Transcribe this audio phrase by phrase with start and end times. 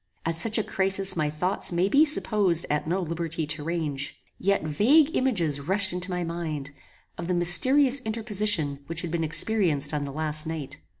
[0.25, 4.63] At such a crisis my thoughts may be supposed at no liberty to range; yet
[4.63, 6.71] vague images rushed into my mind,
[7.19, 10.77] of the mysterious interposition which had been experienced on the last night.